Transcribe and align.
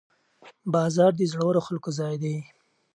بازار 0.73 1.11
د 1.17 1.21
زړورو 1.31 1.61
خلکو 1.67 1.89
ځای 1.99 2.15
دی. 2.23 2.35